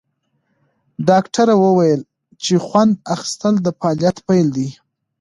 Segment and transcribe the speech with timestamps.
[1.07, 2.01] ډاکټره وویل
[2.43, 4.69] چې خوند اخیستل د فعالیت پیل دی.